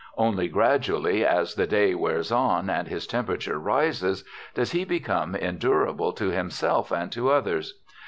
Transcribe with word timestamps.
Only 0.17 0.47
gradually, 0.47 1.23
as 1.23 1.53
the 1.53 1.67
day 1.67 1.93
wears 1.93 2.31
on 2.31 2.71
and 2.71 2.87
his 2.87 3.05
temperature 3.05 3.59
rises, 3.59 4.23
does 4.55 4.71
he 4.71 4.83
become 4.83 5.35
endurable 5.35 6.11
to 6.13 6.29
himself 6.31 6.91
and 6.91 7.11
to 7.11 7.29
others. 7.29 7.75